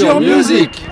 [0.00, 0.86] Music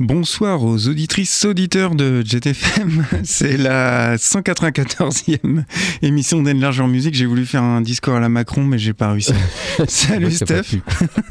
[0.00, 3.04] Bonsoir aux auditrices, auditeurs de JetFM.
[3.24, 5.64] C'est la 194e
[6.00, 7.14] émission d'Enlargeur Music.
[7.14, 9.32] J'ai voulu faire un discours à la Macron, mais j'ai pas réussi.
[9.88, 10.62] Salut Steph.
[10.62, 10.82] pu.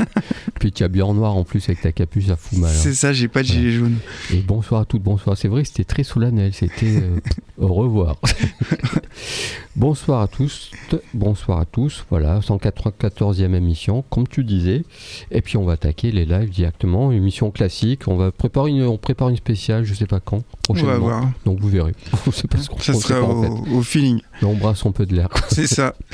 [0.59, 2.69] Puis tu as bien en noir en plus avec ta capuche, ça fout mal.
[2.69, 2.79] hein.
[2.79, 3.97] C'est ça, j'ai pas de gilet jaune.
[4.31, 5.35] Et bonsoir à toutes, bonsoir.
[5.37, 7.19] C'est vrai que c'était très solennel, c'était euh,
[7.57, 8.17] au revoir.
[9.75, 10.71] Bonsoir à tous,
[11.13, 12.05] bonsoir à tous.
[12.09, 14.83] Voilà, 194e émission, comme tu disais.
[15.31, 18.07] Et puis on va attaquer les lives directement, émission classique.
[18.07, 20.37] On va préparer une, on prépare une spéciale, je sais pas quand,
[20.69, 20.97] On va prochainement.
[20.99, 21.29] voir.
[21.45, 21.93] Donc vous verrez.
[22.27, 23.71] On sait pas ce qu'on Ça on sera en fait.
[23.73, 24.19] au feeling.
[24.41, 24.55] Mais on
[24.91, 25.29] peu de l'air.
[25.49, 25.95] C'est ça.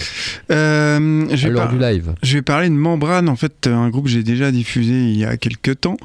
[0.52, 2.14] Euh, je, vais par- du live.
[2.23, 5.23] je vais parler de Membrane, en fait, un groupe que j'ai déjà diffusé il y
[5.23, 5.95] a quelques temps.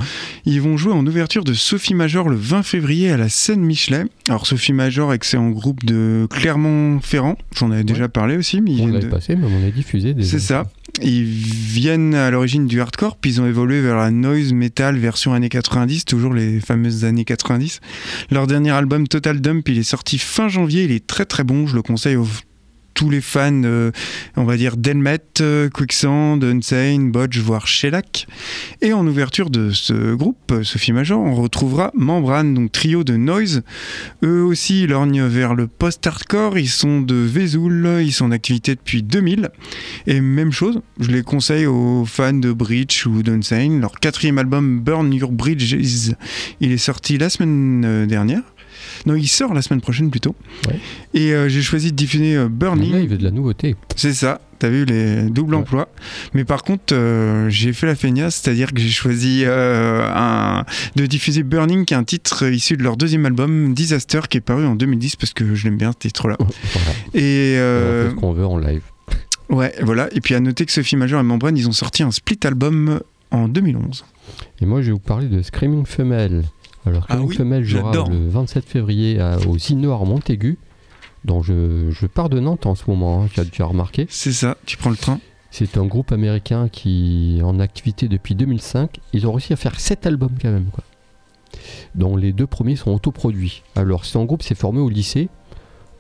[0.44, 4.05] Ils vont jouer en ouverture de Sophie Major le 20 février à la scène Michelet.
[4.28, 7.37] Alors Sophie Major, excellent groupe de Clermont-Ferrand.
[7.56, 10.28] J'en avais déjà parlé aussi, mais On l'avait de- passé, mais on a diffusé déjà.
[10.28, 10.67] C'est ça.
[11.03, 15.34] Ils viennent à l'origine du hardcore, puis ils ont évolué vers la noise metal version
[15.34, 17.81] années 90, toujours les fameuses années 90.
[18.31, 21.67] Leur dernier album Total Dump, il est sorti fin janvier, il est très très bon,
[21.67, 22.27] je le conseille aux
[22.97, 23.92] tous les fans, euh,
[24.36, 28.27] on va dire Delmet, euh, Quicksand, Unsane, Bodge, voire Shellac.
[28.80, 33.16] Et en ouverture de ce groupe, euh, Sophie Major, on retrouvera Membrane, donc trio de
[33.16, 33.62] noise.
[34.25, 39.03] Eux aussi, lorgnent vers le post-hardcore, ils sont de Vesoul, ils sont en activité depuis
[39.03, 39.50] 2000.
[40.06, 43.78] Et même chose, je les conseille aux fans de Breach ou d'Unsane.
[43.78, 46.14] Leur quatrième album, Burn Your Bridges,
[46.60, 48.42] il est sorti la semaine dernière.
[49.06, 50.34] Non, il sort la semaine prochaine plutôt.
[50.69, 50.78] Ouais.
[51.14, 52.94] Et euh, j'ai choisi de diffuser euh, Là, Burning.
[53.02, 53.76] il veut de la nouveauté.
[53.97, 55.60] C'est ça, t'as vu les doubles Ouais.
[55.60, 55.88] emplois.
[56.34, 60.64] Mais par contre, euh, j'ai fait la feignasse, c'est-à-dire que j'ai choisi euh, un,
[60.97, 64.41] de diffuser Burning, qui est un titre issu de leur deuxième album, Disaster, qui est
[64.42, 66.36] paru en 2010, parce que je l'aime bien ce titre-là.
[66.38, 66.91] Voilà.
[67.14, 68.82] Et On ce qu'on veut en live.
[69.50, 70.08] ouais, voilà.
[70.12, 73.00] Et puis à noter que Sophie Major et Membrane, ils ont sorti un split album
[73.30, 74.04] en 2011.
[74.60, 76.44] Et moi, je vais vous parler de Screaming Femelle.
[76.86, 80.58] Alors, Ah oui, Femelle jouera le 27 février à- au Zinoir Montaigu,
[81.24, 84.06] dont je, je pars de Nantes en ce moment, hein, tu as remarqué.
[84.08, 85.19] C'est ça, tu prends le train.
[85.50, 89.00] C'est un groupe américain qui est en activité depuis 2005.
[89.12, 90.84] Ils ont réussi à faire 7 albums quand même, quoi.
[91.94, 93.62] dont les deux premiers sont autoproduits.
[93.74, 95.28] Alors, c'est un groupe s'est formé au lycée,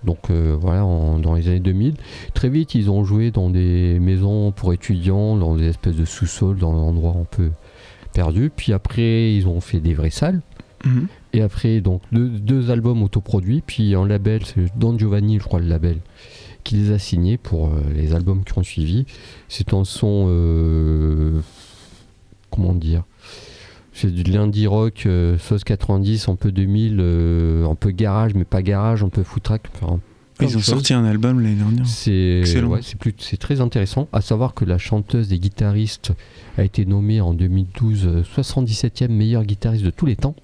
[0.04, 1.94] donc euh, voilà, en- dans les années 2000.
[2.34, 6.58] Très vite, ils ont joué dans des maisons pour étudiants, dans des espèces de sous-sols,
[6.58, 7.50] dans des endroits un peu
[8.12, 8.50] perdus.
[8.54, 10.42] Puis après, ils ont fait des vraies salles.
[10.86, 11.08] Mhm.
[11.34, 15.60] Et après, donc deux, deux albums autoproduits, puis un label, c'est Don Giovanni, je crois,
[15.60, 15.98] le label,
[16.64, 19.04] qui les a signés pour euh, les albums qui ont suivi.
[19.48, 20.26] C'est un son.
[20.28, 21.40] euh,
[22.50, 23.02] comment dire
[23.92, 28.44] C'est du lundi rock, euh, sauce 90, un peu 2000, euh, un peu garage, mais
[28.44, 29.62] pas garage, un peu footrack.
[29.74, 30.00] Enfin,
[30.40, 31.86] Ils ont sorti un album l'année dernière.
[31.86, 32.80] C'est ouais,
[33.18, 34.08] c'est très intéressant.
[34.12, 36.12] À savoir que la chanteuse des guitaristes
[36.58, 40.34] a été nommée en 2012 euh, 77e meilleure guitariste de tous les temps.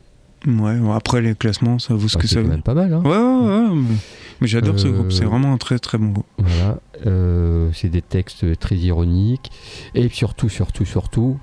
[0.47, 2.49] Ouais, bon, après les classements, ça vaut ce que c'est ça vaut.
[2.49, 2.93] même pas mal.
[2.93, 3.75] Hein Ouais, ouais, ouais.
[3.77, 3.97] Mais,
[4.41, 6.27] mais j'adore ce Euh, groupe, c'est vraiment un très très bon groupe.
[6.39, 9.51] Voilà, euh, c'est des textes très ironiques.
[9.95, 11.39] Et surtout, surtout, surtout,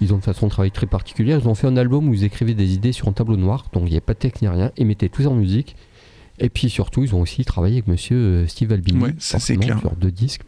[0.00, 1.38] ils ont une façon de travailler très particulière.
[1.40, 3.84] Ils ont fait un album où ils écrivaient des idées sur un tableau noir, donc
[3.86, 5.76] il n'y a pas de texte ni rien, et mettaient tout en musique.
[6.40, 9.56] Et puis surtout, ils ont aussi travaillé avec monsieur euh, Steve Albini, Ouais, ça, c'est
[9.56, 9.78] clair.
[9.78, 10.42] sur deux disques.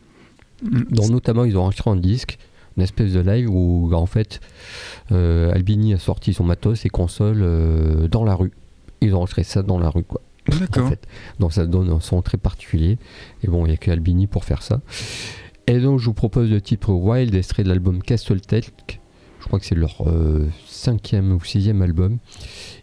[0.63, 0.83] Mm.
[0.93, 2.39] dont notamment ils ont enregistré un disque,
[2.77, 4.41] une espèce de live où en fait
[5.13, 8.53] euh, Albini a sorti son matos, ses consoles euh, dans la rue.
[9.01, 10.21] Ils ont enregistré ça dans la rue quoi.
[10.53, 10.89] En D'accord.
[10.89, 11.07] fait.
[11.39, 12.99] Donc ça donne un son très particulier.
[13.43, 14.81] Et bon, il n'y a que Albini pour faire ça.
[15.67, 19.01] Et donc je vous propose le titre Wild, extrait de l'album Castle Talk.
[19.41, 22.17] Je crois que c'est leur euh, cinquième ou sixième album.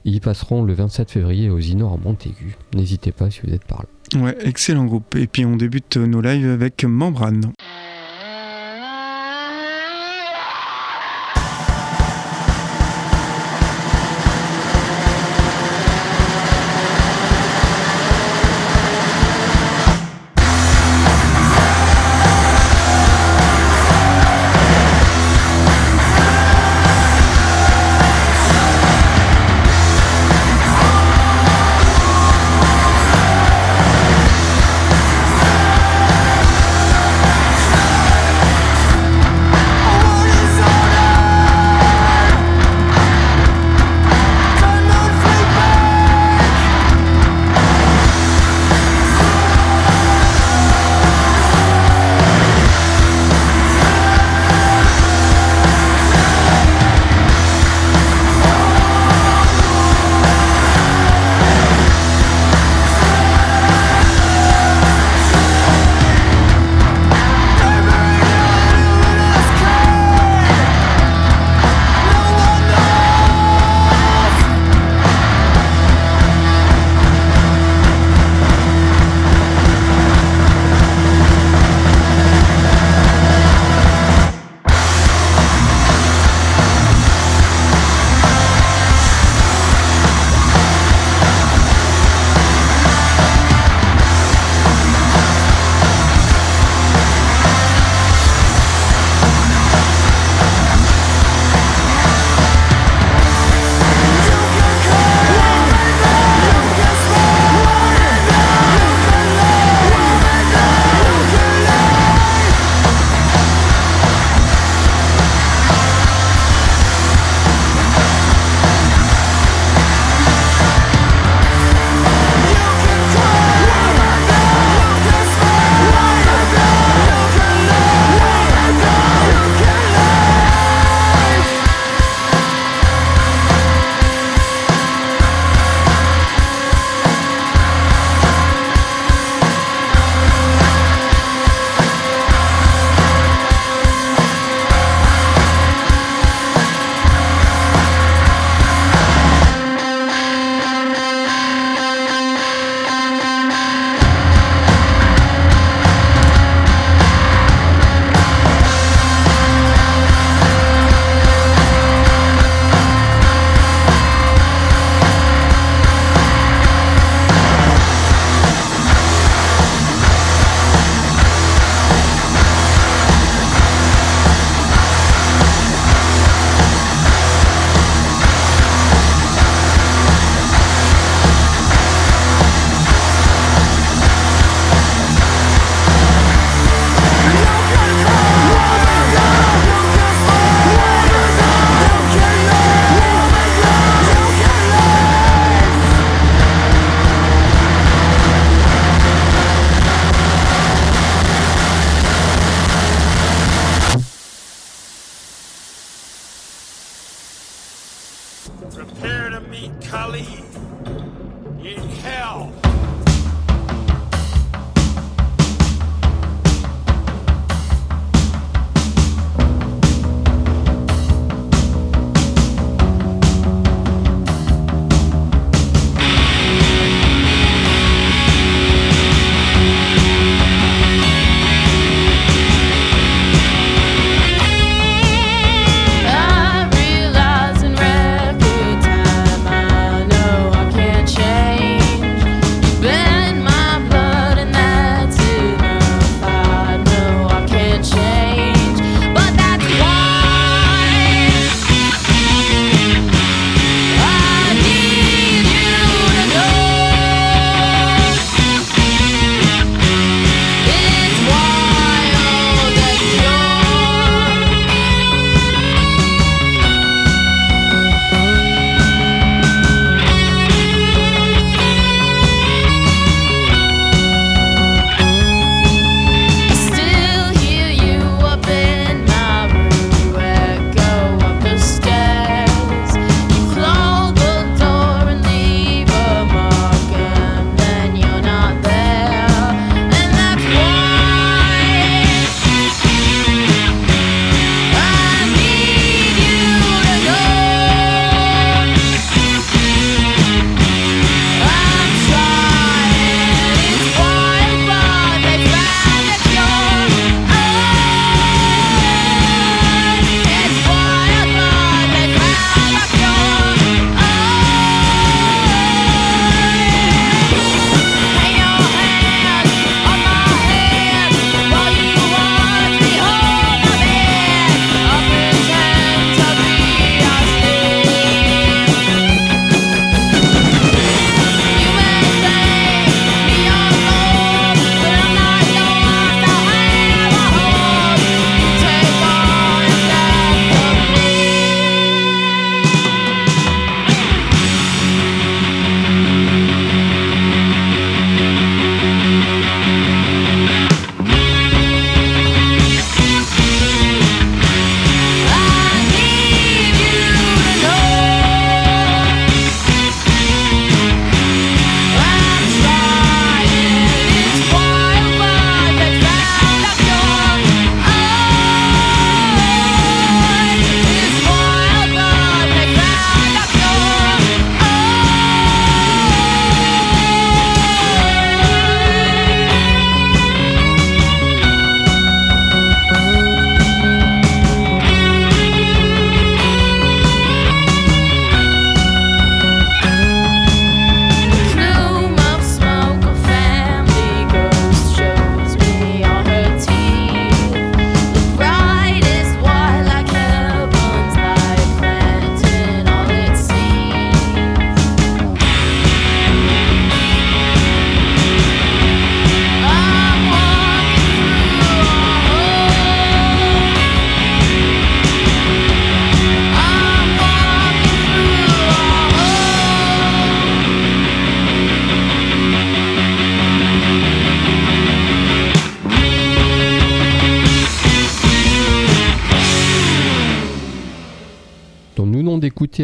[0.05, 2.55] Ils passeront le 27 février au Zinor à Montaigu.
[2.75, 4.21] N'hésitez pas si vous êtes par là.
[4.21, 5.15] Ouais, excellent groupe.
[5.15, 7.51] Et puis on débute nos lives avec Membrane.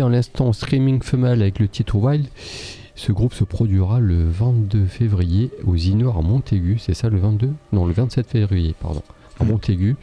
[0.02, 2.28] À l'instant Streaming Female avec le titre Wild.
[2.96, 7.52] Ce groupe se produira le 22 février aux Inor à Montaigu, c'est ça le 22
[7.72, 9.04] Non, le 27 février, pardon,
[9.40, 9.48] à Mm.
[9.50, 9.96] Montaigu.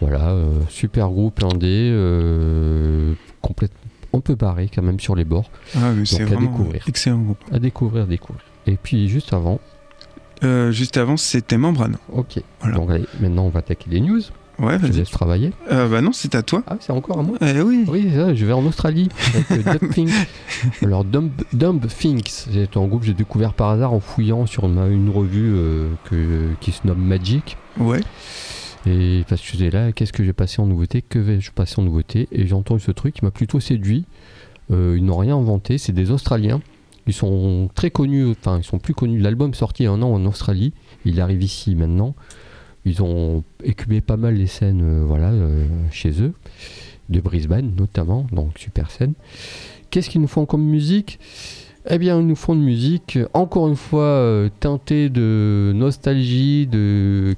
[0.00, 3.76] Voilà, euh, super groupe indé, euh, complètement
[4.14, 6.82] un peu barré quand même sur les bords, Ah oui, c'est à découvrir.
[6.88, 7.38] excellent groupe.
[7.52, 8.42] à découvrir, découvrir.
[8.66, 9.60] Et puis juste avant,
[10.42, 11.98] Euh, juste avant, c'était Membrane.
[12.12, 12.76] ok, Voilà.
[12.76, 14.22] donc allez, maintenant on va attaquer les news,
[14.60, 14.92] Ouais, je vas-y.
[14.98, 15.52] laisse travailler.
[15.72, 16.62] Euh, bah non, c'est à toi.
[16.66, 17.84] Ah, c'est encore à moi Eh oui.
[17.88, 20.12] Oui, ça, je vais en Australie avec euh, Dumb Things.
[20.82, 24.66] Alors, Dumb, Dumb Things, c'est un groupe que j'ai découvert par hasard en fouillant sur
[24.66, 27.56] une revue euh, que, qui se nomme Magic.
[27.78, 28.00] Ouais.
[28.86, 31.02] Et parce que je disais là, qu'est-ce que j'ai passé en nouveauté?
[31.02, 32.28] Que vais-je passer en nouveauté?
[32.32, 34.04] Et j'ai entendu ce truc qui m'a plutôt séduit.
[34.70, 36.60] Euh, ils n'ont rien inventé, c'est des Australiens.
[37.06, 39.18] Ils sont très connus, enfin, ils sont plus connus.
[39.18, 40.72] L'album sorti un an en Australie,
[41.04, 42.14] il arrive ici maintenant.
[42.84, 46.32] Ils ont écumé pas mal les scènes euh, voilà, euh, chez eux,
[47.08, 49.12] de Brisbane notamment, donc super scène.
[49.90, 51.18] Qu'est-ce qu'ils nous font comme musique?
[51.88, 57.34] Eh bien, ils nous font de musique, encore une fois, euh, teintée de nostalgie, de,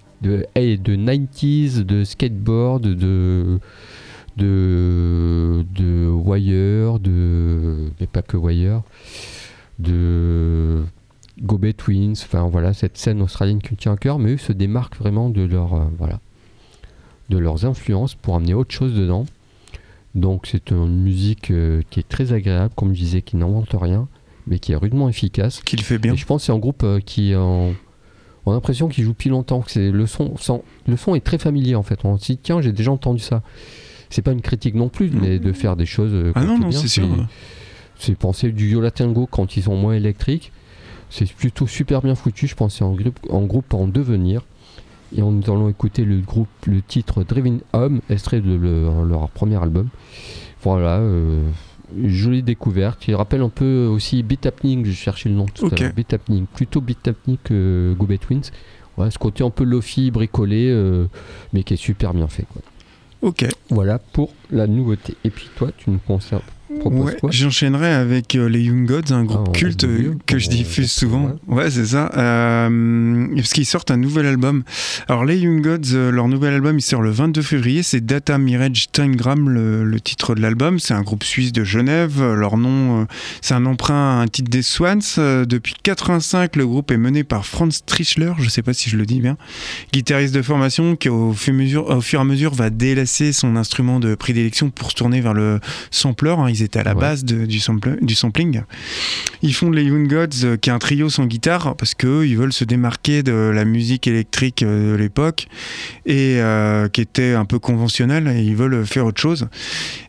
[0.57, 3.61] hey, de 90s, de skateboard, de,
[4.37, 8.83] de, de Wire, de, mais pas que Wire,
[9.79, 10.83] de
[11.43, 14.53] Gobet Twins, enfin voilà, cette scène australienne qui me tient à cœur, mais eux se
[14.53, 16.21] démarquent vraiment de leur, euh, voilà,
[17.31, 19.27] de leurs influences pour amener autre chose dedans.
[20.15, 24.07] Donc c'est une musique euh, qui est très agréable, comme je disais, qui n'invente rien,
[24.47, 25.63] mais qui est rudement efficace.
[25.63, 26.13] Qu'il fait bien.
[26.15, 27.73] Et je pense que c'est un groupe euh, qui en-
[28.45, 29.61] on a l'impression qu'il joue depuis longtemps.
[29.63, 32.05] que C'est le son, sans- le son est très familier en fait.
[32.05, 33.43] On se dit tiens j'ai déjà entendu ça.
[34.11, 36.13] C'est pas une critique non plus, mais de faire des choses.
[36.35, 37.09] Ah non, non, c'est sûr.
[37.99, 40.53] C'est penser du Yola Tango quand ils sont moins électriques.
[41.15, 42.47] C'est plutôt super bien foutu.
[42.47, 44.43] Je pense c'est un groupe, en groupe en devenir.
[45.15, 49.29] Et on- nous allons écouter le groupe, le titre Driving Home, extrait de le- leur
[49.29, 49.89] premier album.
[50.63, 51.43] Voilà, euh,
[52.05, 53.07] jolie découverte.
[53.09, 55.75] Il rappelle un peu aussi Beat Happening, je cherchais le nom tout Ok.
[55.75, 55.93] à l'heure.
[55.93, 58.09] Beat Happening, plutôt Beat Happening que Go.
[58.97, 61.07] Ouais, ce côté un peu lofi, bricolé, euh,
[61.53, 62.47] mais qui est super bien fait.
[62.51, 62.63] Quoi.
[63.21, 63.47] Ok.
[63.71, 65.15] Voilà pour la nouveauté.
[65.25, 66.43] Et puis toi, tu nous conserves,
[66.85, 70.91] Ouais, j'enchaînerai avec euh, les Young Gods, un groupe Ah, culte euh, que je diffuse
[70.91, 71.33] souvent.
[71.47, 71.71] ouais.
[71.71, 72.11] C'est ça.
[72.17, 74.65] Euh, parce qu'ils sortent un nouvel album.
[75.09, 77.83] Alors, les Young Gods, leur nouvel album, il sort le 22 février.
[77.83, 80.79] C'est Data Mirage Tangram, le, le titre de l'album.
[80.81, 82.21] C'est un groupe suisse de Genève.
[82.21, 83.07] Leur nom,
[83.41, 84.99] c'est un emprunt à un titre des Swans.
[85.17, 89.07] Depuis 85, le groupe est mené par Franz Trischler, je sais pas si je le
[89.07, 89.37] dis bien,
[89.93, 93.33] guitariste de formation qui, au fur, et mesure, au fur et à mesure, va délasser
[93.33, 95.61] son instrument de prédilection pour se tourner vers le
[95.91, 96.31] sampler.
[96.31, 96.49] hein.
[96.49, 97.01] Ils étaient à la Ouais.
[97.01, 98.63] base de- du, sample- du sampling.
[99.43, 102.37] Ils font les Young Gods, euh, qui est un trio sans guitare, parce qu'eux, ils
[102.37, 105.47] veulent se démarquer de la musique électrique euh, de l'époque,
[106.07, 109.49] et euh, qui était un peu conventionnelle, et ils veulent faire autre chose.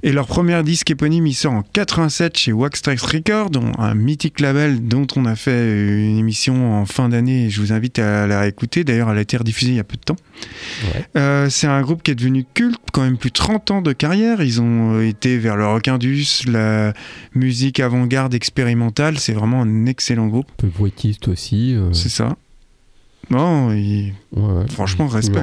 [0.04, 4.40] Et leur premier disque éponyme, il sort en 87 chez Wax Trax Records, un mythique
[4.40, 5.72] label dont on a fait
[6.10, 8.84] une émission en fin d'année, et je vous invite à la réécouter.
[8.84, 10.16] D'ailleurs, elle a été rediffusée il y a peu de temps.
[10.94, 11.06] Ouais.
[11.18, 13.94] Euh, c'est un groupe qui est devenu culte, quand même plus de 30 ans de
[13.94, 14.42] carrière.
[14.44, 16.94] Ils ont été vers le rock indus, la
[17.36, 19.18] musique avant-garde expérimentale.
[19.20, 21.76] C'est vraiment un excellent groupe, Un peu voitiste aussi.
[21.76, 22.36] euh, c'est ça.
[23.30, 24.66] Non, ouais, ouais.
[24.70, 25.40] franchement, respect,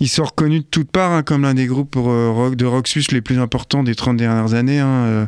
[0.00, 2.88] ils sont reconnus de toutes parts hein, comme l'un des groupes euh, rock, de rock
[2.88, 5.26] suisse les plus importants des 30 dernières années, hein, euh,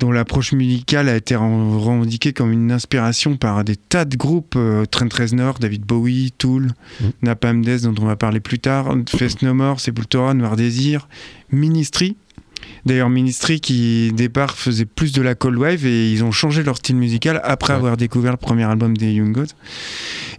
[0.00, 4.86] dont l'approche musicale a été revendiquée comme une inspiration par des tas de groupes, euh,
[4.86, 6.68] Trent Reznor, David Bowie, Tool,
[7.00, 7.04] Mm.
[7.22, 11.08] Napalm Death, dont on va parler plus tard, Fest No More, Sepultura, Noir Désir,
[11.52, 12.16] Ministry.
[12.86, 16.76] D'ailleurs, Ministry qui, départ, faisait plus de la cold wave et ils ont changé leur
[16.76, 17.78] style musical après Ouais.
[17.78, 19.52] avoir découvert le premier album des Young Gods.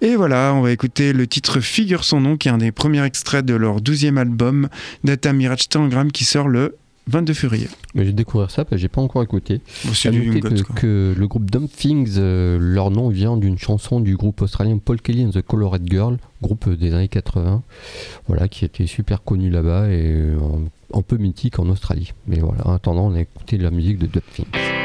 [0.01, 3.04] Et voilà, on va écouter le titre Figure son nom, qui est un des premiers
[3.04, 4.70] extraits de leur douzième album,
[5.04, 6.77] Data Mirage Tangram, qui sort le
[7.08, 7.68] 22 février.
[7.96, 9.62] Mais j'ai découvert ça parce que j'ai pas encore écouté.
[9.86, 10.40] Bon, c'est du
[10.76, 15.02] que, le groupe Dumb Things, euh, leur nom vient d'une chanson du groupe australien Paul
[15.02, 17.64] Kelly and the Colored Girl, groupe des années 80,
[18.28, 20.38] voilà, qui était super connu là-bas et euh,
[20.94, 22.14] un peu mythique en Australie.
[22.28, 24.76] Mais voilà, en attendant, on a écouté la musique de Dumb Things.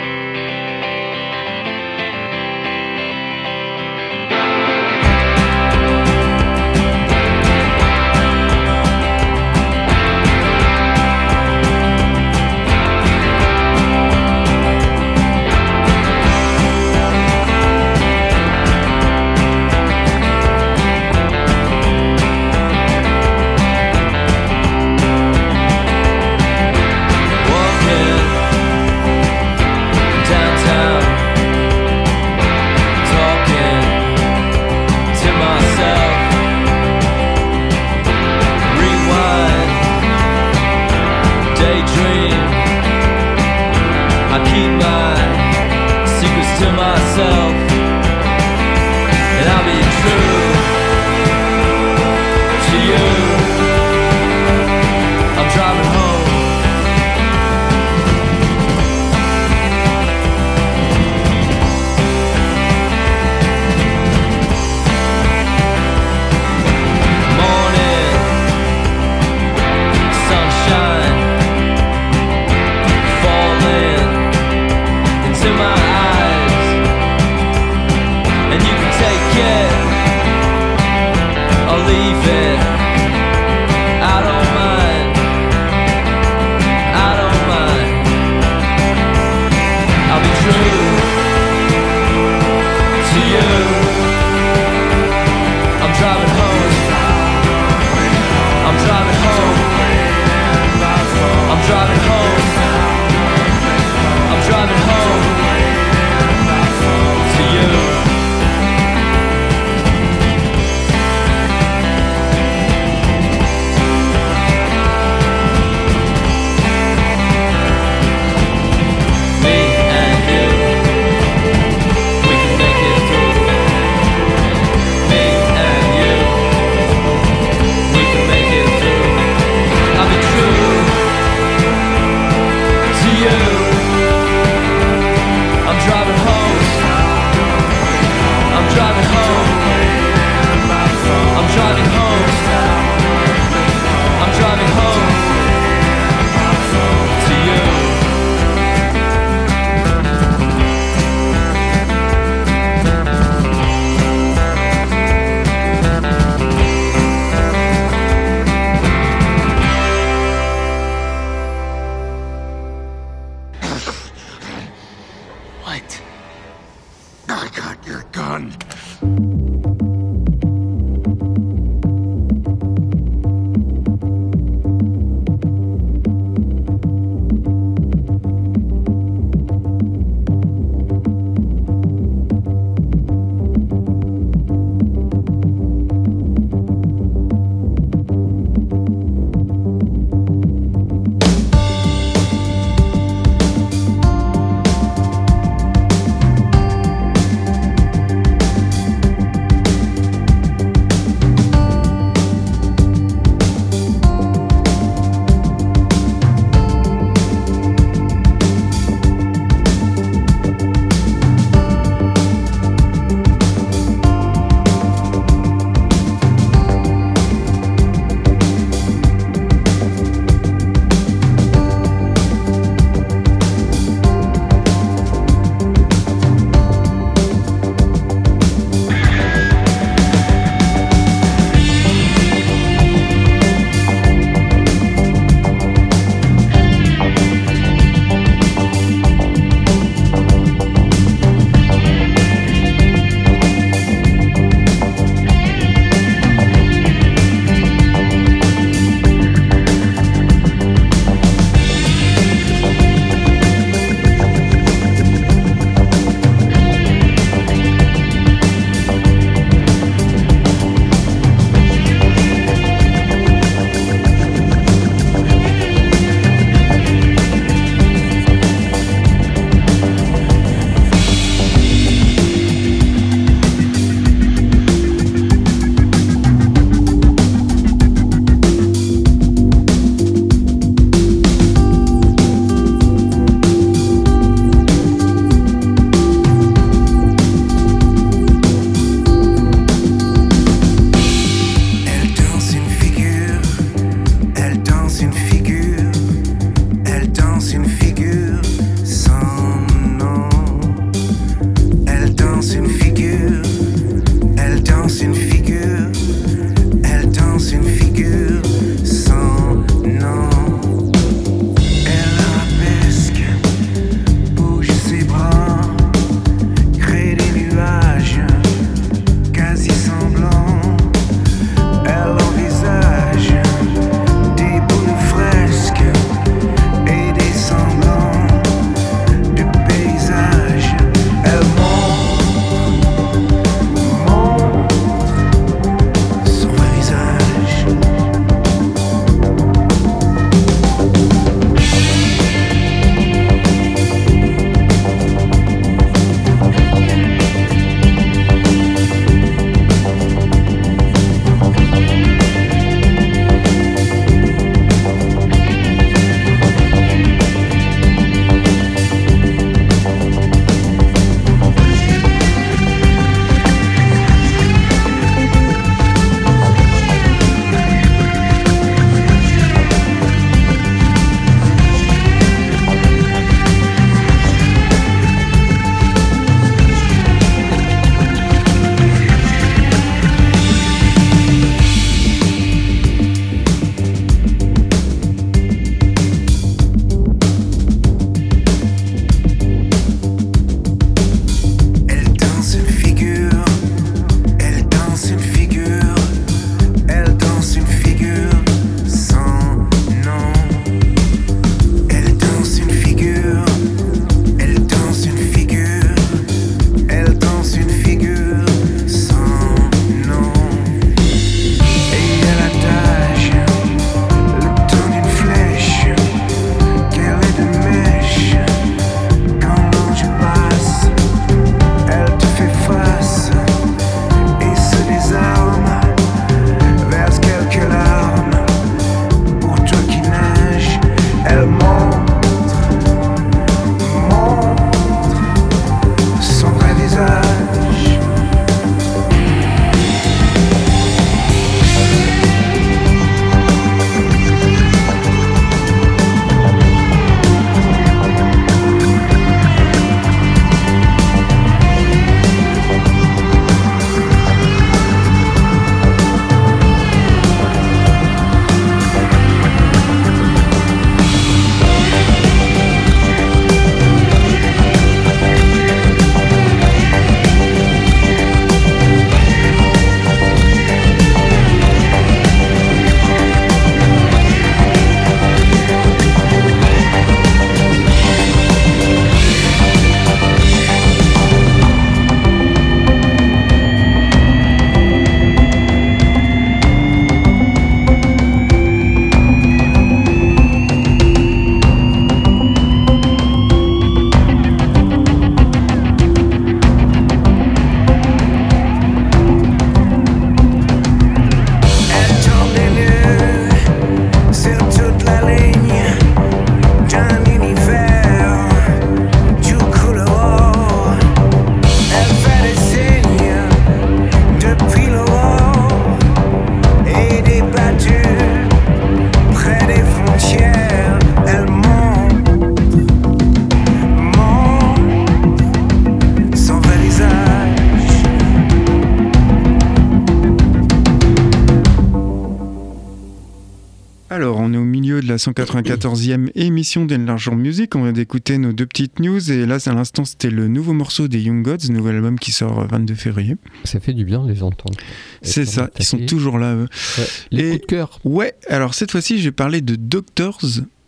[535.12, 537.76] La 194e émission d'Enlargeur Music.
[537.76, 539.30] On vient d'écouter nos deux petites news.
[539.30, 542.60] Et là, à l'instant, c'était le nouveau morceau des Young Gods, nouvel album qui sort
[542.60, 543.36] euh, 22 février.
[543.64, 544.76] Ça fait du bien de les entendre.
[545.20, 546.54] C'est ça, ils sont toujours là.
[546.54, 546.68] eux.
[546.98, 547.04] Ouais.
[547.30, 548.00] Les Et- coups de cœur.
[548.04, 550.40] Ouais, alors cette fois-ci, je vais parler de Doctors.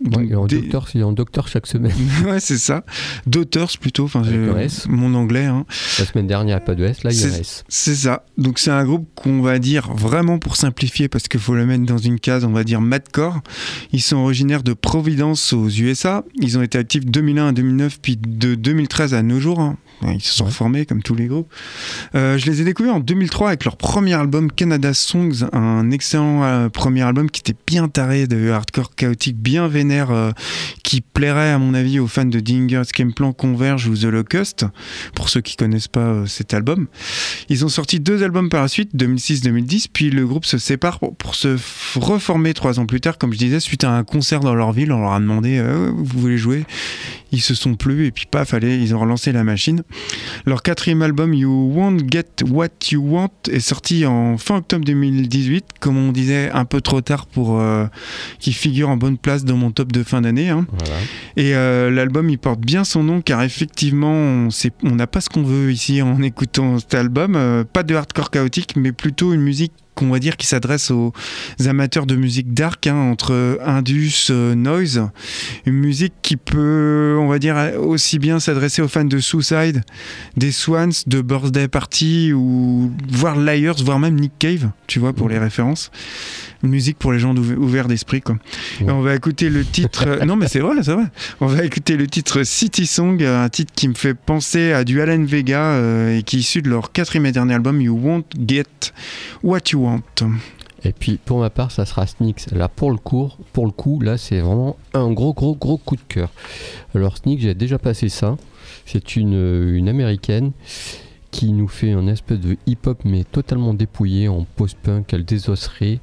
[0.05, 1.93] Ouais, Donc, il est en des- docteur, il est en docteur chaque semaine.
[2.27, 2.85] ouais, c'est ça.
[3.27, 4.05] Daughters plutôt.
[4.05, 4.23] Enfin,
[4.89, 5.45] mon anglais.
[5.47, 5.65] hein.
[5.99, 7.65] La semaine dernière, pas de S, là, il y a S.
[7.69, 8.25] C'est ça.
[8.37, 11.85] Donc c'est un groupe qu'on va dire vraiment pour simplifier parce qu'il faut le mettre
[11.85, 13.41] dans une case, on va dire madcore.
[13.93, 16.25] Ils sont originaires de Providence aux USA.
[16.41, 19.61] Ils ont été actifs de 2001 à 2009 puis de 2013 à nos jours.
[19.61, 19.77] hein.
[20.03, 20.51] Ils se sont Ouais.
[20.51, 21.51] reformés comme tous les groupes.
[22.15, 26.43] Euh, je les ai découverts en 2003 avec leur premier album Canada Songs, un excellent
[26.45, 30.33] euh, premier album qui était bien taré de hardcore chaotique, bien vénère, euh,
[30.83, 32.83] qui plairait à mon avis aux fans de Dinger,
[33.17, 34.67] Plan, Converge ou The Locust,
[35.15, 36.87] pour ceux qui connaissent pas cet album.
[37.49, 41.35] Ils ont sorti deux albums par la suite, 2006-2010, puis le groupe se sépare pour,
[41.35, 41.57] se
[41.95, 44.93] reformer trois ans plus tard, comme je disais, suite à un concert dans leur ville.
[44.93, 45.63] On leur a demandé
[45.97, 46.65] Vous voulez jouer?
[47.33, 49.83] Ils se sont plus, et puis paf, allez, ils ont relancé la machine.
[50.47, 55.65] Leur quatrième album, You Won't Get What You Want, est sorti en fin octobre 2018,
[55.81, 57.87] comme on disait, un peu trop tard pour euh,
[58.41, 60.51] qu'il figure en bonne place dans mon top de fin d'année.
[60.51, 60.67] hein.
[60.71, 60.97] Voilà.
[61.37, 64.49] Et euh, l'album, il porte bien son nom car effectivement,
[64.83, 67.37] on n'a pas ce qu'on veut ici en écoutant cet album.
[67.37, 71.13] Euh, pas de hardcore chaotique, mais plutôt une musique qu'on va dire qui s'adresse aux
[71.67, 75.09] amateurs de musique dark, hein, entre indus, euh, noise.
[75.67, 79.83] Une musique qui peut, on va dire, aussi bien s'adresser aux fans de Suicide,
[80.37, 85.29] des Swans, de Birthday Party, ou voire Liars, voire même Nick Cave, tu vois, pour
[85.29, 85.91] les références.
[86.63, 88.37] Une musique pour les gens ouverts d'esprit, quoi.
[88.81, 88.91] Ouais.
[88.91, 90.25] on va écouter le titre.
[90.25, 91.05] non, mais c'est vrai, c'est vrai.
[91.41, 95.01] On va écouter le titre City Song, un titre qui me fait penser à du
[95.01, 98.25] Allen Vega euh, et qui est issu de leur quatrième et dernier album You Won't
[98.47, 98.65] Get
[99.43, 99.84] What You
[100.85, 102.51] Et puis pour ma part, ça sera Sneaks.
[102.53, 105.97] Là pour le cours, pour le coup, là c'est vraiment un gros gros gros coup
[105.97, 106.31] de cœur.
[106.95, 108.37] Alors Sneaks, j'ai déjà passé ça.
[108.87, 110.53] C'est une, américaine
[111.31, 116.01] qui nous fait un espèce de hip-hop mais totalement dépouillé en post-punk, elle désosserait.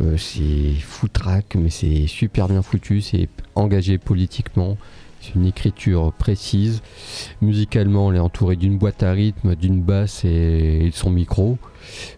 [0.00, 4.76] Euh, c'est foutraque mais c'est super bien foutu, c'est engagé politiquement.
[5.20, 6.80] C'est une écriture précise.
[7.42, 11.58] Musicalement, elle est entourée d'une boîte à rythme, d'une basse et de son micro.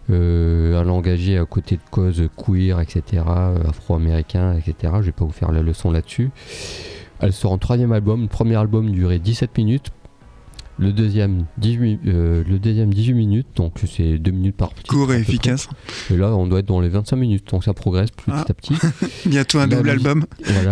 [0.09, 4.93] Euh, elle est engagée à côté de causes queer, etc., euh, afro-américains, etc.
[5.01, 6.29] Je vais pas vous faire la leçon là-dessus.
[7.19, 8.21] Elle sort en troisième album.
[8.23, 9.91] Le premier album durait 17 minutes.
[10.79, 14.87] Le deuxième, 18, euh, le deuxième 18 minutes, donc c'est 2 minutes par petit.
[14.87, 15.33] Court à et près.
[15.33, 15.69] efficace.
[16.11, 18.45] Et là, on doit être dans les 25 minutes, donc ça progresse petit Ah.
[18.49, 18.73] à petit.
[19.27, 20.25] Bientôt un La double album.
[20.43, 20.71] Voilà.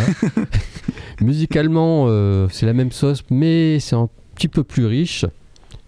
[1.21, 5.25] Musicalement, euh, c'est la même sauce, mais c'est un petit peu plus riche.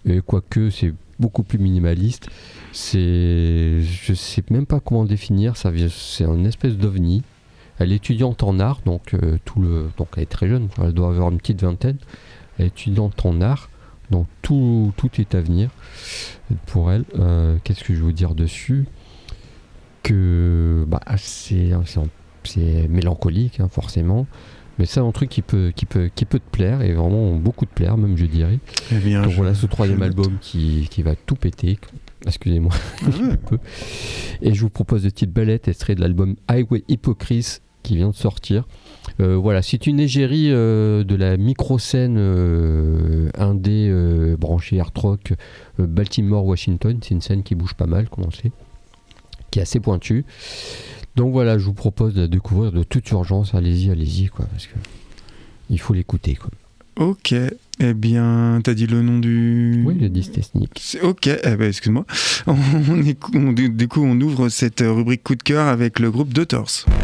[0.06, 2.28] Et quoique, c'est beaucoup plus minimaliste.
[2.74, 5.56] C'est, je sais même pas comment définir.
[5.56, 7.22] Ça c'est un espèce d'ovni.
[7.78, 10.68] Elle est étudiante en art, donc euh, tout le, donc elle est très jeune.
[10.82, 11.96] Elle doit avoir une petite vingtaine.
[12.58, 13.70] Elle est étudiante en art,
[14.10, 15.70] donc tout, tout est à venir
[16.66, 17.04] pour elle.
[17.18, 18.84] Euh, qu'est-ce que je veux dire dessus?
[20.02, 21.70] Que bah, c'est,
[22.44, 24.26] c'est mélancolique hein, forcément
[24.78, 27.64] mais c'est un truc qui peut, qui, peut, qui peut te plaire et vraiment beaucoup
[27.64, 28.58] te plaire même je dirais
[28.92, 31.78] Eh bien, donc je- voilà ce troisième album qui, qui va tout péter
[32.26, 32.72] excusez-moi.
[33.02, 33.08] Ah
[34.42, 38.14] et je vous propose de petites ballettes extrait de l'album Highway Hypocrite qui vient de
[38.14, 38.66] sortir.
[39.20, 45.34] Euh, voilà c'est une égérie euh, de la micro-scène euh, indé euh, branchée hard rock
[45.78, 46.98] euh, Baltimore Washington.
[47.02, 48.52] C'est une scène qui bouge pas mal comme on sait
[49.54, 50.24] qui est assez pointue.
[51.14, 53.54] Donc voilà, je vous propose de découvrir de toute urgence.
[53.54, 54.74] Allez-y, allez-y, quoi, parce que
[55.70, 56.50] il faut l'écouter, quoi.
[56.96, 57.34] Ok.
[57.80, 59.82] Eh bien, t'as dit le nom du.
[59.84, 59.94] Oui,
[60.30, 60.70] technique.
[60.80, 62.06] C'est- Ok, eh ben, excuse-moi.
[62.46, 62.54] On,
[63.34, 66.84] on- du coup, on ouvre cette euh, rubrique coup de cœur avec le groupe Daughters.
[66.86, 67.03] Thank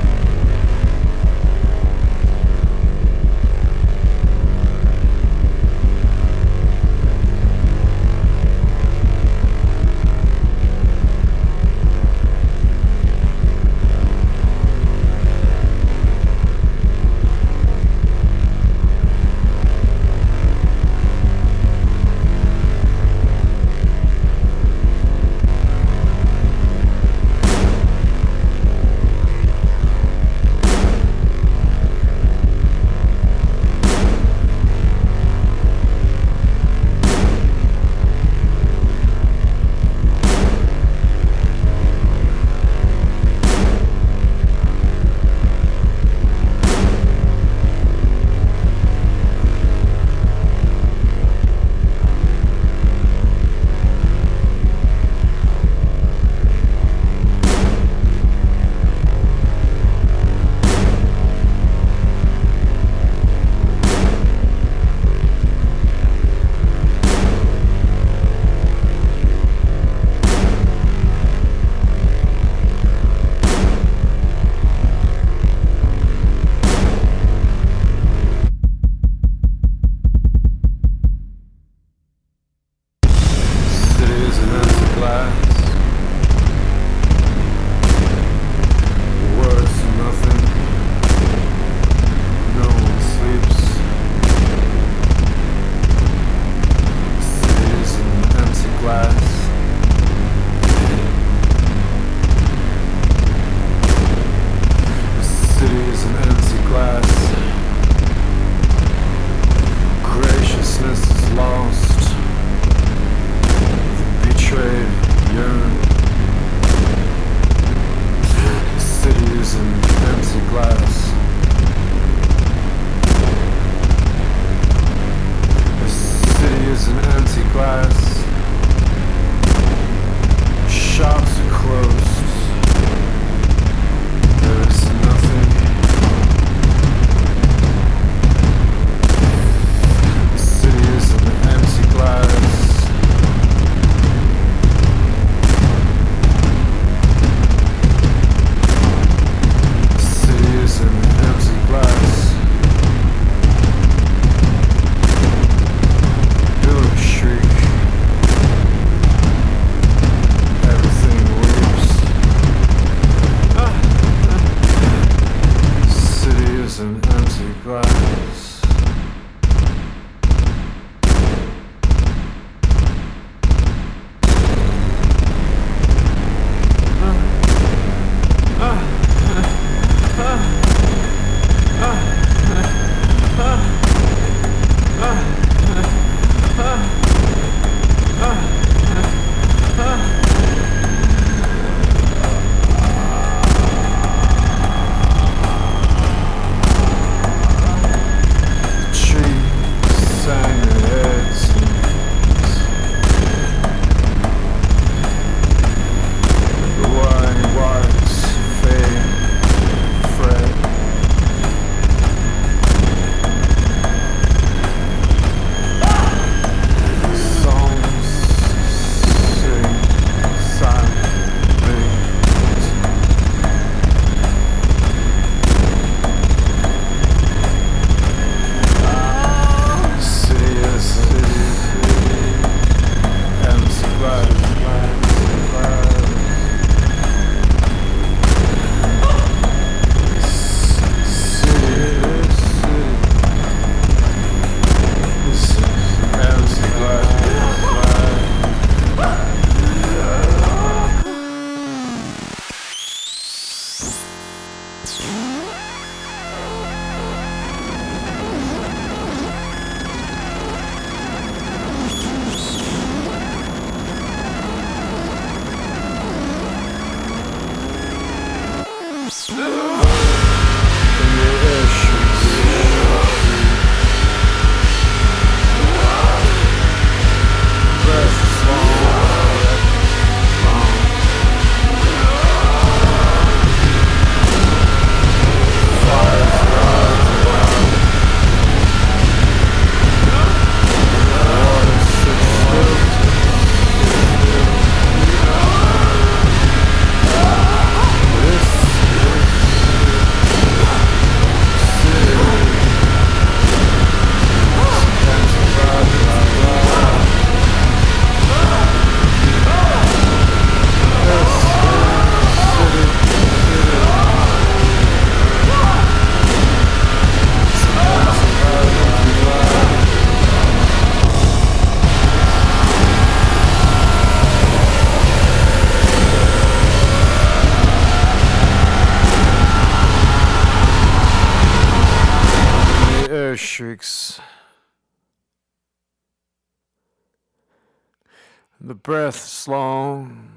[338.62, 340.28] The breath's long.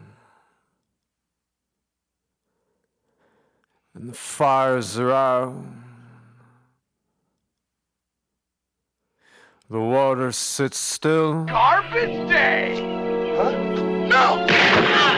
[3.94, 5.56] And the fires are out.
[9.70, 11.44] The water sits still.
[11.46, 12.80] Garbage day!
[13.36, 13.52] Huh?
[14.08, 15.13] No!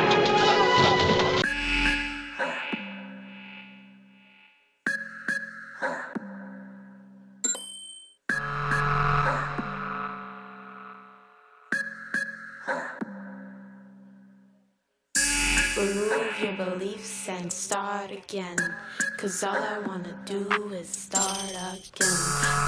[16.56, 18.58] Beliefs and start again.
[19.18, 22.18] Cause all I wanna do is start again.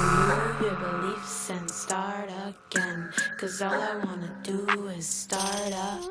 [0.02, 3.10] Remove your beliefs and start again.
[3.38, 6.02] Cause all I wanna do is start up.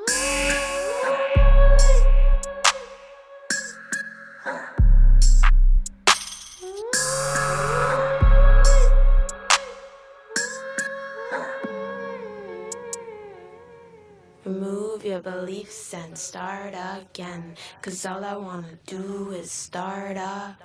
[15.07, 17.55] Your beliefs and start again.
[17.81, 20.57] Cause all I wanna do is start up.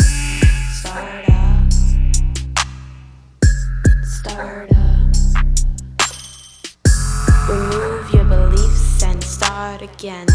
[0.81, 1.73] Start up.
[4.03, 5.15] Start up.
[7.47, 10.27] Remove your beliefs and start again.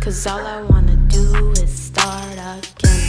[0.00, 3.02] Cause all I wanna do is start again.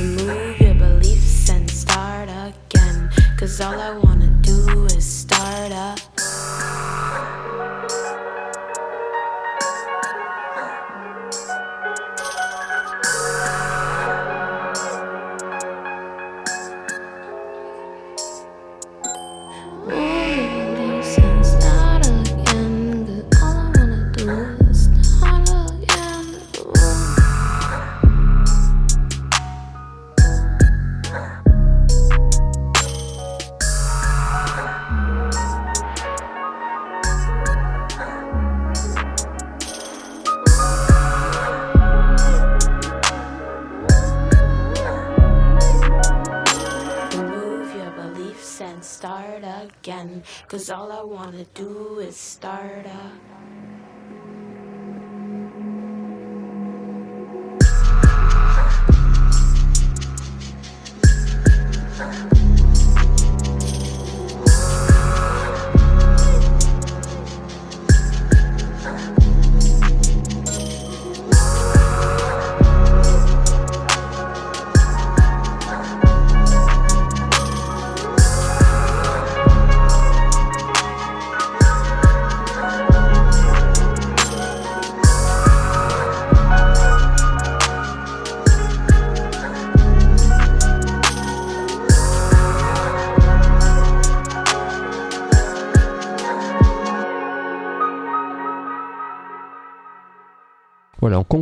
[0.00, 3.08] Remove your beliefs and start again.
[3.38, 6.00] Cause all I wanna do is start up.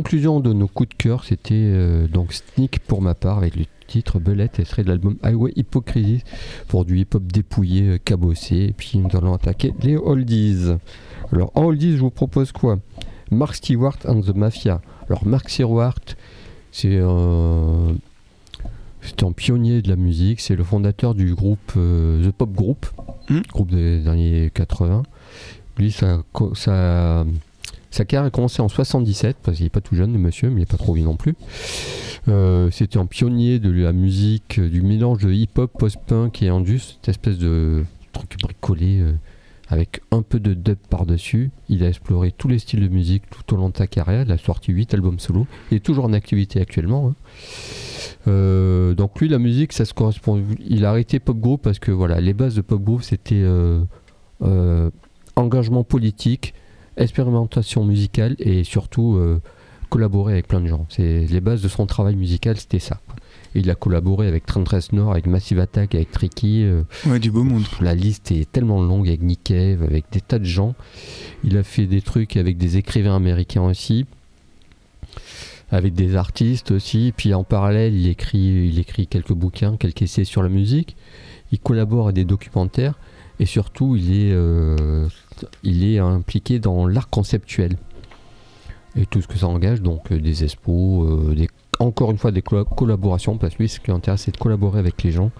[0.01, 3.65] Conclusion de nos coups de cœur, c'était euh, donc Sneak pour ma part avec le
[3.85, 6.23] titre Belette, extrait de l'album Highway Hypocrisie
[6.67, 8.55] pour du hip-hop dépouillé, euh, cabossé.
[8.69, 10.71] Et puis nous allons attaquer les oldies.
[11.31, 12.79] Alors en oldies, je vous propose quoi?
[13.29, 14.81] Mark Stewart and the Mafia.
[15.07, 15.99] Alors Mark Stewart,
[16.71, 17.95] c'est un,
[19.01, 22.87] c'est un pionnier de la musique, c'est le fondateur du groupe euh, The Pop Group,
[23.29, 23.41] Hmm?
[23.53, 25.03] groupe des années 80.
[25.77, 26.23] Lui, ça,
[26.55, 27.23] ça,
[27.91, 30.55] sa carrière a commencé en 77, parce qu'il n'est pas tout jeune, le monsieur, mais
[30.55, 31.35] il n'est pas trop vieux non plus.
[32.27, 36.79] Euh, C'était un pionnier de la musique, euh, du mélange de hip-hop, post-punk et indus,
[36.79, 37.83] cette espèce de
[38.13, 39.13] truc bricolé euh,
[39.67, 41.51] avec un peu de dub par-dessus.
[41.69, 44.23] Il a exploré tous les styles de musique tout au long de sa carrière.
[44.25, 45.47] Il a sorti 8 albums solo.
[45.71, 47.13] Il est toujours en activité actuellement.
[48.27, 48.93] hein.
[48.97, 50.43] Donc lui, la musique, ça se correspond.
[50.65, 53.45] Il a arrêté pop group parce que voilà, les bases de pop group, c'était
[55.35, 56.53] engagement politique,
[57.03, 59.41] expérimentation musicale et surtout euh,
[59.89, 60.85] collaborer avec plein de gens.
[60.89, 62.99] C'est les bases de son travail musical, c'était ça.
[63.07, 63.15] quoi.
[63.53, 66.63] Il a collaboré avec Trent Reznor, avec Massive Attack, avec Tricky.
[66.63, 67.63] euh, Ouais, du beau monde.
[67.81, 70.73] la liste est tellement longue avec Nick Cave, avec des tas de gens.
[71.43, 74.05] Il a fait des trucs avec des écrivains américains aussi,
[75.69, 77.13] avec des artistes aussi.
[77.15, 80.95] Puis en parallèle, il écrit, il écrit quelques bouquins, quelques essais sur la musique.
[81.51, 82.97] Il collabore à des documentaires
[83.41, 85.07] et surtout, il est, euh,
[85.63, 87.75] il est impliqué dans l'art conceptuel
[88.95, 91.47] et tout ce que ça engage, donc euh, des expos, euh,
[91.79, 94.77] encore une fois des colla- collaborations, parce que lui, ce qui l'intéresse, c'est de collaborer
[94.79, 95.31] avec les gens.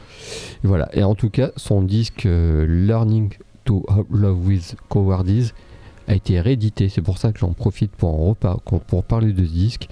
[0.63, 0.89] Et voilà.
[0.95, 3.29] Et en tout cas, son disque Learning
[3.65, 5.51] to Love with Cowardies
[6.07, 6.89] a été réédité.
[6.89, 9.87] C'est pour ça que j'en profite pour, en repar- pour parler de ce disque,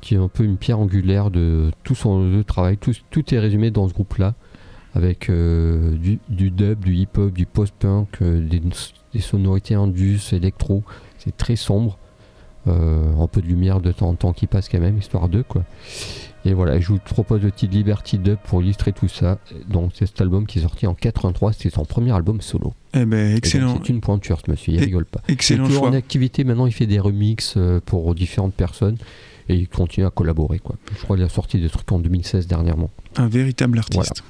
[0.00, 2.76] qui est un peu une pierre angulaire de tout son travail.
[2.76, 4.34] Tout, tout est résumé dans ce groupe-là,
[4.94, 8.60] avec euh, du, du dub, du hip-hop, du post-punk, euh, des,
[9.14, 10.82] des sonorités indus, électro.
[11.18, 11.98] C'est très sombre.
[12.68, 15.42] Euh, un peu de lumière de temps en temps qui passe quand même, histoire d'eux
[15.42, 15.64] quoi.
[16.44, 19.38] Et voilà, je vous propose le titre Liberty Dub pour illustrer tout ça.
[19.68, 22.72] Donc c'est cet album qui est sorti en 83, c'est son premier album solo.
[22.94, 25.22] Eh ben, excellent, C'est une pointure ce monsieur, il Et- rigole pas.
[25.26, 25.90] excellent il est toujours choix.
[25.90, 28.96] en activité maintenant, il fait des remixes pour différentes personnes
[29.48, 30.76] et il continue à collaborer quoi.
[30.96, 32.90] Je crois qu'il a sorti des trucs en 2016 dernièrement.
[33.16, 34.22] Un véritable artiste.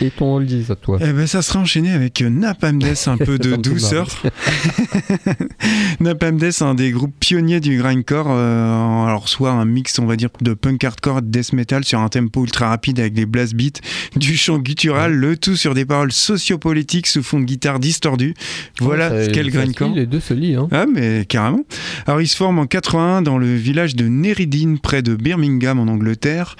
[0.00, 3.16] Et ton oldies à toi Eh ben, ça sera enchaîné avec euh, Napalm Death, un
[3.16, 4.08] peu de douceur.
[6.00, 10.16] Napalm Death, un des groupes pionniers du grindcore, euh, alors soit un mix, on va
[10.16, 13.26] dire, de punk hardcore, et de death metal sur un tempo ultra rapide avec des
[13.26, 13.80] blast beats,
[14.16, 18.34] du chant guttural, le tout sur des paroles sociopolitiques sous fond de guitare distordu.
[18.80, 19.90] Voilà Ouais, ce qu'est le grindcore.
[19.94, 20.68] Les deux se lient, hein.
[20.70, 21.64] Ah, mais carrément.
[22.06, 25.88] Alors, il se forme en 81 dans le village de Neridin, près de Birmingham, en
[25.88, 26.56] Angleterre.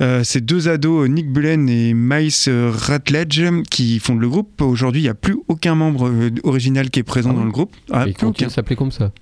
[0.00, 4.60] Euh, ces deux ados, Nick Bullen et Miles euh, Ratledge, qui fondent le groupe.
[4.60, 7.50] Aujourd'hui, il n'y a plus aucun membre euh, original qui est présent Ah dans le
[7.50, 7.74] groupe.
[7.90, 9.12] Ah, il continue s'appeler comme ça.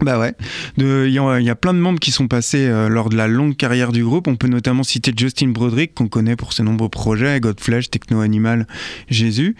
[0.00, 0.34] Bah ouais.
[0.76, 3.56] Il y, y a plein de membres qui sont passés euh, lors de la longue
[3.56, 4.28] carrière du groupe.
[4.28, 8.66] On peut notamment citer Justin Broderick, qu'on connaît pour ses nombreux projets, Godflesh, Techno Animal,
[9.08, 9.56] Jésus.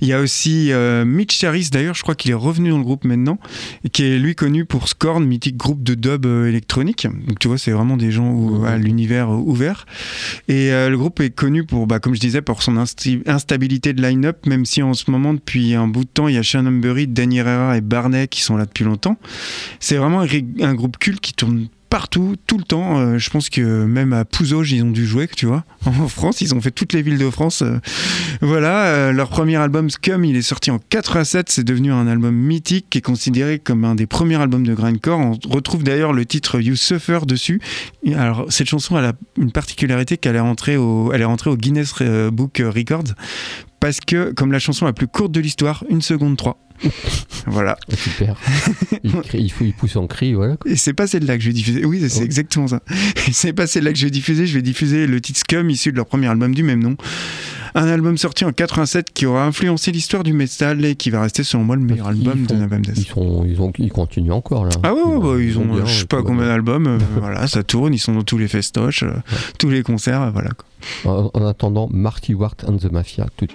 [0.00, 2.84] Il y a aussi euh, Mitch Harris, d'ailleurs, je crois qu'il est revenu dans le
[2.84, 3.38] groupe maintenant,
[3.84, 7.06] et qui est lui connu pour Scorn, mythique groupe de dub euh, électronique.
[7.26, 9.86] Donc tu vois, c'est vraiment des gens où, à l'univers euh, ouvert.
[10.48, 14.02] Et euh, le groupe est connu pour, bah, comme je disais, pour son instabilité de
[14.02, 16.72] line-up, même si en ce moment, depuis un bout de temps, il y a Shannon
[16.72, 19.16] Burry, Danny Herrera et Barney qui sont là depuis longtemps.
[19.78, 22.98] C'est vraiment un, groupe culte qui tourne partout, tout le temps.
[22.98, 25.64] Euh, je pense que même à Pouzauge, ils ont dû jouer, tu vois.
[25.86, 27.62] En France, ils ont fait toutes les villes de France.
[27.62, 27.78] Euh,
[28.40, 31.50] voilà, euh, leur premier album Scum, il est sorti en 87.
[31.50, 35.18] C'est devenu un album mythique qui est considéré comme un des premiers albums de grindcore.
[35.18, 37.60] On retrouve d'ailleurs le titre You Suffer dessus.
[38.14, 41.94] Alors, cette chanson, elle a une particularité qu'elle est au, elle est rentrée au Guinness
[42.32, 43.14] Book Records
[43.80, 46.58] parce que, comme la chanson la plus courte de l'histoire, 1 seconde 3.
[47.46, 47.76] voilà.
[47.92, 48.36] Ah, Super.
[49.04, 50.56] il, crie- il, faut, il pousse en cri, voilà.
[50.56, 50.70] quoi.
[50.70, 51.84] Et c'est pas celle-là que je vais diffuser.
[51.84, 52.24] Oui, c'est Oh.
[52.24, 52.80] exactement ça.
[53.32, 54.46] C'est pas celle-là que je vais diffuser.
[54.46, 56.96] Je vais diffuser le titre Scum issu de leur premier album du même nom.
[57.74, 61.44] Un album sorti en 87 qui aura influencé l'histoire du metal et qui va rester
[61.44, 62.96] selon moi le meilleur Parce album de Napalm Death.
[62.96, 64.70] Ils, sont, ils, ont, ils continuent encore là.
[64.82, 66.48] Ah ouais, ouais, bah, ils ont, bien, je sais pas combien bien.
[66.54, 69.12] d'albums, euh, voilà, ça tourne, ils sont dans tous les festoches, euh,
[69.58, 70.50] tous les concerts, euh, voilà.
[71.04, 71.30] quoi.
[71.34, 73.26] En, en attendant, Marty Ward and the Mafia.
[73.36, 73.46] Tout...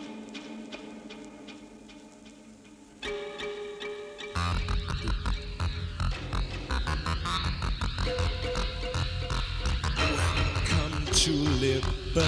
[12.15, 12.23] City.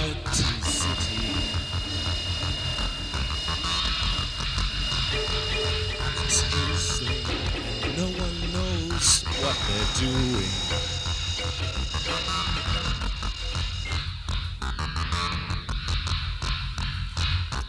[7.96, 10.52] No one knows what they're doing.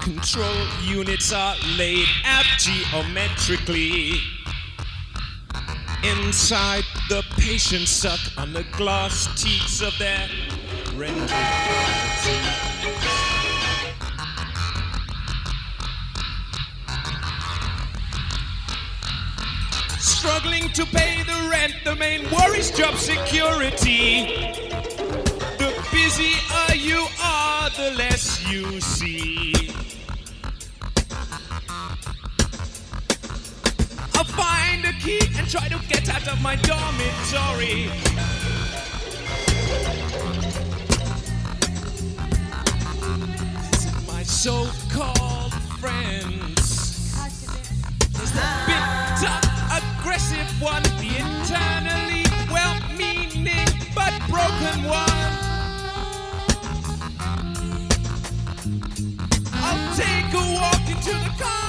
[0.01, 4.15] Control units are laid out geometrically.
[6.03, 10.29] Inside, the patients suck on the glass teats of their
[10.99, 12.08] gravity.
[19.99, 24.27] Struggling to pay the rent, the main worry's job security.
[25.59, 29.71] The busier you are, the less you see.
[34.15, 37.91] I'll find a key and try to get out of my dormitory.
[44.39, 47.13] So-called friends.
[48.13, 49.37] There's the bitter,
[49.75, 53.67] aggressive one, the eternally well-meaning
[53.97, 55.33] but broken one.
[59.55, 61.68] I'll take a walk into the Concord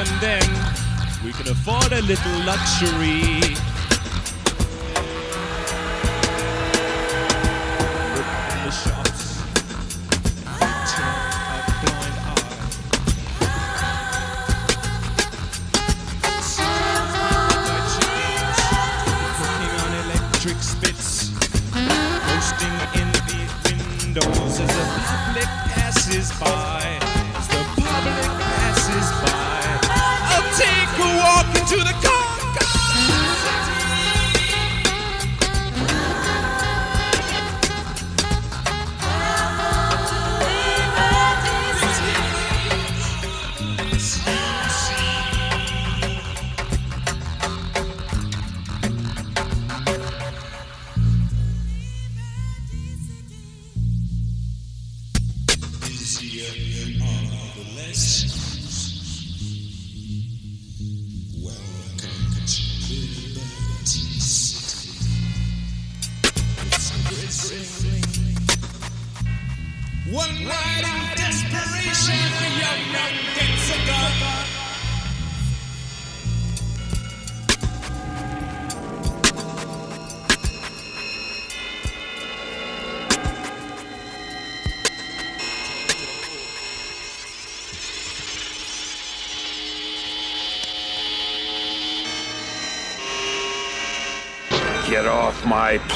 [0.00, 0.42] and then
[1.22, 3.69] we can afford a little luxury.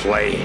[0.04, 0.43] costly.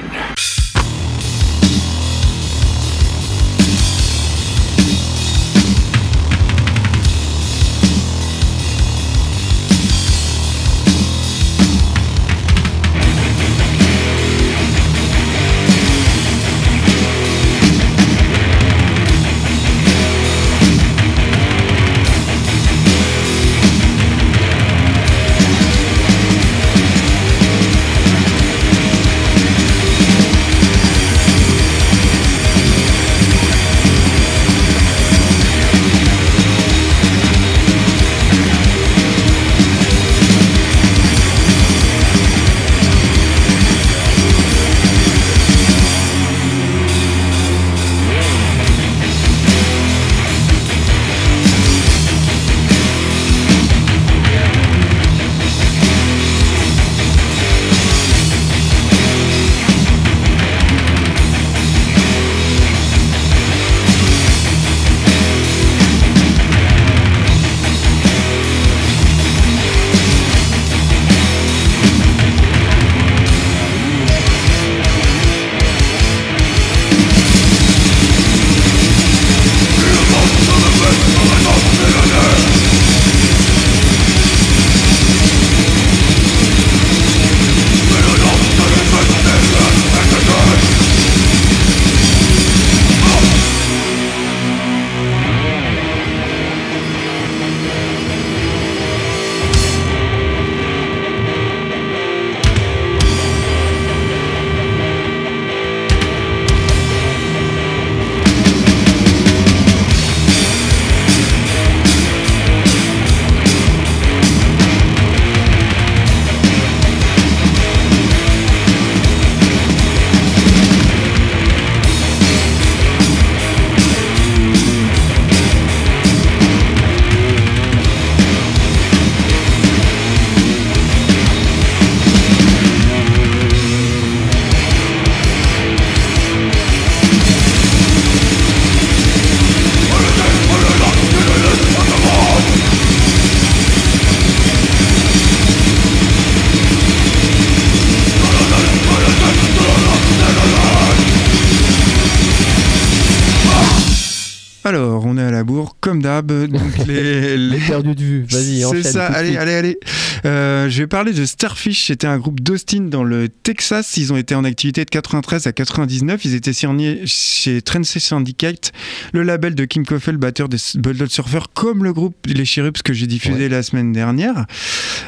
[157.69, 158.25] Perdus de vue.
[158.29, 158.83] Vas-y, enchaîne.
[158.83, 159.79] C'est ça, allez, allez, allez.
[160.25, 161.87] Euh, je vais parler de Starfish.
[161.87, 163.95] C'était un groupe d'Austin dans le Texas.
[163.97, 166.25] Ils ont été en activité de 93 à 99.
[166.25, 168.71] Ils étaient signés chez Trance Syndicate,
[169.13, 172.81] le label de Kim Coffey, le batteur des Bulldog Surfer, comme le groupe Les Cherubs
[172.83, 173.49] que j'ai diffusé Ouais.
[173.49, 174.45] la semaine dernière.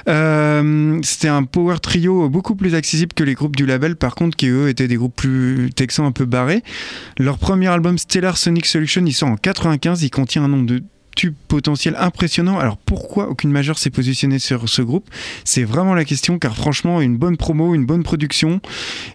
[0.07, 4.35] Euh, C'était un power trio beaucoup plus accessible que les groupes du label, par contre,
[4.37, 6.63] qui eux étaient des groupes plus texans un peu barrés.
[7.17, 10.03] Leur premier album Stellar Sonic Solution, il sort en 95.
[10.03, 10.83] Il contient un nombre de
[11.15, 12.59] tubes potentiels impressionnants.
[12.59, 15.09] Alors pourquoi aucune majeure s'est positionnée sur ce groupe?
[15.43, 18.59] C'est vraiment la question, car franchement, une bonne promo, une bonne production,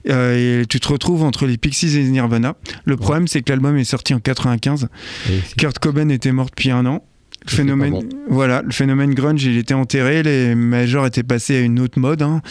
[0.09, 2.55] euh, et tu te retrouves entre les Pixies et les Nirvana.
[2.85, 4.89] Le problème, c'est que l'album est sorti en 95.
[5.29, 7.03] Et c'est- Kurt Cobain était mort depuis un an.
[7.51, 8.05] Le phénomène, bon.
[8.29, 12.23] voilà, le phénomène grunge, il était enterré, les majors étaient passés à une autre mode.
[12.23, 12.43] hein.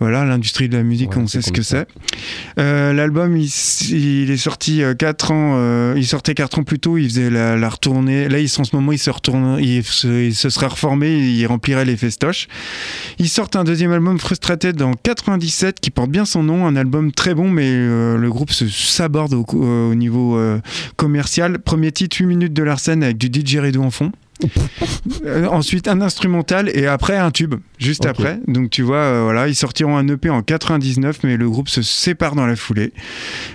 [0.00, 1.86] Voilà, l'industrie de la musique, Ouais, on sait ce que c'est.
[2.58, 7.08] Euh, L'album, il, est sorti 4 ans, euh, il sortait 4 ans plus tôt, il
[7.08, 8.28] faisait la, la retournée.
[8.28, 11.44] Là, il, en ce moment, il se retourne, il se, il se serait reformé, il
[11.46, 12.48] remplirait les festoches.
[13.18, 17.12] Ils sortent un deuxième album Frustrated en 97 qui porte bien son nom, un album
[17.12, 20.60] très bon, mais euh, le groupe se saborde au, euh, au niveau euh,
[20.96, 21.58] commercial.
[21.58, 24.12] Premier titre, 8 minutes de Larsen avec du didgeridoo en fond.
[25.24, 28.40] Euh, ensuite un instrumental et après un tube juste après.
[28.46, 31.82] Donc tu vois euh, voilà ils sortiront un EP en 99 mais le groupe se
[31.82, 32.92] sépare dans la foulée.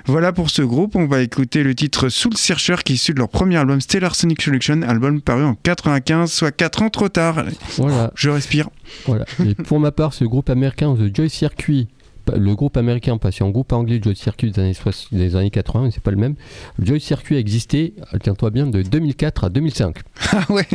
[0.05, 0.95] Voilà pour ce groupe.
[0.95, 4.15] On va écouter le titre Soul Searcher qui est issu de leur premier album Stellar
[4.15, 7.43] Sonic Collection album paru en 95 soit 4 ans trop tard.
[7.77, 8.69] Voilà, je respire.
[9.05, 9.25] Voilà.
[9.45, 11.87] Et pour ma part, ce groupe américain, The Joy Circuit,
[12.35, 15.83] le groupe américain, parce qu'en groupe anglais, Joy Circuit des années, soix- des années 80,
[15.85, 16.35] mais c'est pas le même.
[16.79, 19.97] Joy Circuit a existé, tiens-toi bien, de 2004 à 2005.
[20.31, 20.67] ah ouais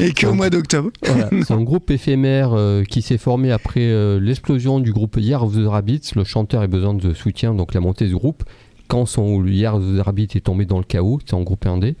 [0.00, 4.18] et qu'au mois d'octobre Voilà, c'est un groupe éphémère euh, qui s'est formé après euh,
[4.20, 6.12] l'explosion du groupe Year of the Rabbits.
[6.16, 8.44] Le chanteur a besoin de soutien, donc la montée du groupe.
[8.88, 11.96] Quand son Year of the Rabbits est tombé dans le chaos, c'est en groupe indé.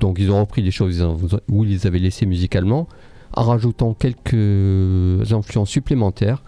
[0.00, 1.04] Donc ils ont repris des choses
[1.48, 2.88] où ils les avaient laissées musicalement,
[3.32, 6.42] en rajoutant quelques influences supplémentaires.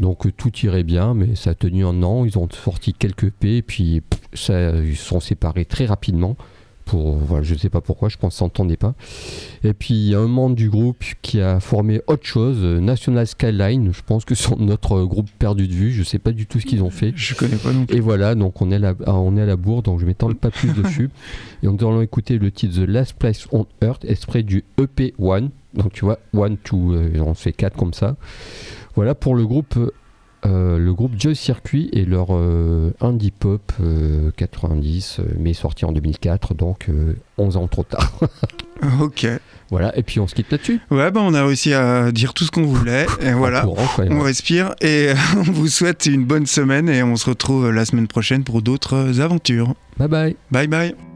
[0.00, 2.24] Donc euh, tout irait bien, mais ça a tenu un an.
[2.24, 6.36] Ils ont sorti quelques P, et puis pff, ça, ils se sont séparés très rapidement.
[6.84, 8.94] Pour, voilà, je ne sais pas pourquoi, je pense qu'ils s'entendaient pas.
[9.62, 12.78] Et puis il y a un membre du groupe qui a formé autre chose, euh,
[12.78, 13.90] National Skyline.
[13.94, 15.92] Je pense que c'est notre euh, groupe perdu de vue.
[15.92, 17.12] Je sais pas du tout ce qu'ils ont fait.
[17.16, 19.46] je connais pas non plus Et voilà, donc on est à la, on est à
[19.46, 21.08] la bourre, donc je m'étends pas plus dessus.
[21.62, 25.50] Et on allons écouter le titre The Last Place on Earth, extrait du EP One.
[25.72, 28.16] Donc tu vois, One, Two, euh, on fait quatre comme ça.
[28.96, 29.76] Voilà pour le groupe,
[30.46, 35.84] euh, le groupe Joy Circuit et leur euh, indie pop euh, 90, euh, mais sorti
[35.84, 38.12] en 2004, donc euh, 11 ans trop tard.
[39.00, 39.26] ok
[39.70, 40.78] voilà, et puis on se quitte là-dessus.
[40.90, 44.20] ouais bah on a réussi à dire tout ce qu'on voulait et voilà courant, On
[44.20, 48.44] respire et on vous souhaite une bonne semaine et on se retrouve la semaine prochaine
[48.44, 49.74] pour d'autres aventures.
[49.96, 50.36] Bye bye.
[50.50, 51.13] Bye bye